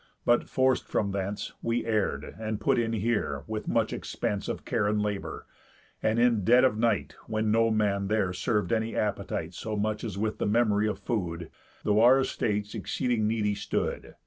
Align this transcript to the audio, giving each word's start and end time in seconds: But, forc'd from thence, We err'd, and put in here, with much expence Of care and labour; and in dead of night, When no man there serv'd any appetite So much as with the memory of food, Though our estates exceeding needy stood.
But, 0.25 0.49
forc'd 0.49 0.85
from 0.87 1.11
thence, 1.11 1.53
We 1.61 1.85
err'd, 1.85 2.23
and 2.39 2.59
put 2.59 2.79
in 2.79 2.91
here, 2.91 3.43
with 3.45 3.67
much 3.67 3.93
expence 3.93 4.47
Of 4.47 4.65
care 4.65 4.87
and 4.87 4.99
labour; 4.99 5.45
and 6.01 6.17
in 6.17 6.43
dead 6.43 6.63
of 6.63 6.75
night, 6.75 7.15
When 7.27 7.51
no 7.51 7.69
man 7.69 8.07
there 8.07 8.33
serv'd 8.33 8.73
any 8.73 8.95
appetite 8.95 9.53
So 9.53 9.75
much 9.77 10.03
as 10.03 10.17
with 10.17 10.39
the 10.39 10.47
memory 10.47 10.87
of 10.87 10.97
food, 10.97 11.51
Though 11.83 12.01
our 12.01 12.21
estates 12.21 12.73
exceeding 12.73 13.27
needy 13.27 13.53
stood. 13.53 14.15